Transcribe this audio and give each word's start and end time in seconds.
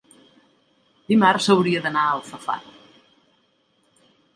Dimarts 1.13 1.51
hauria 1.57 1.85
d'anar 1.85 2.09
a 2.09 2.17
Alfafar. 2.17 2.59